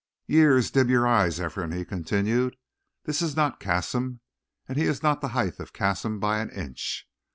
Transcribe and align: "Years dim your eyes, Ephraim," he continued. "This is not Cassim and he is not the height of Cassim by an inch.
"Years 0.25 0.71
dim 0.71 0.89
your 0.89 1.05
eyes, 1.05 1.39
Ephraim," 1.39 1.71
he 1.73 1.85
continued. 1.85 2.55
"This 3.03 3.21
is 3.21 3.35
not 3.35 3.59
Cassim 3.59 4.21
and 4.67 4.75
he 4.75 4.85
is 4.85 5.03
not 5.03 5.21
the 5.21 5.27
height 5.37 5.59
of 5.59 5.73
Cassim 5.73 6.19
by 6.19 6.39
an 6.39 6.49
inch. 6.49 7.07